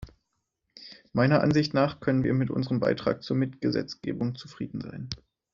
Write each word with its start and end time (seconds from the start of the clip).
Meiner 1.13 1.41
Ansicht 1.43 1.75
nach 1.75 1.99
können 1.99 2.23
wir 2.23 2.33
mit 2.33 2.49
unserem 2.49 2.79
Beitrag 2.79 3.21
zur 3.21 3.37
Mitgesetzgebung 3.37 4.33
zufrieden 4.33 4.81
sein. 4.81 5.09